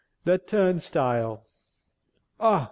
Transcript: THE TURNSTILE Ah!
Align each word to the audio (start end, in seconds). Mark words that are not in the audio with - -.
THE 0.25 0.39
TURNSTILE 0.39 1.43
Ah! 2.39 2.59